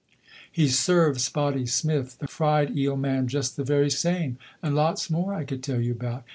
[0.51, 5.35] "He served Spotty Smith the fried eel man just the very same, and lots more
[5.35, 6.23] I could tell you about.